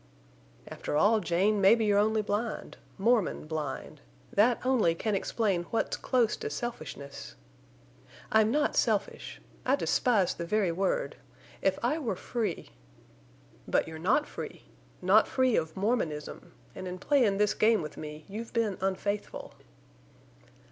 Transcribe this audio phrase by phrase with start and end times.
[0.67, 4.01] "After all, Jane, mebbe you're only blind—Mormon blind.
[4.33, 7.35] That only can explain what's close to selfishness—"
[8.31, 9.39] "I'm not selfish.
[9.63, 11.17] I despise the very word.
[11.61, 12.71] If I were free—"
[13.67, 14.63] "But you're not free.
[15.03, 16.51] Not free of Mormonism.
[16.73, 19.53] An' in playin' this game with me you've been unfaithful."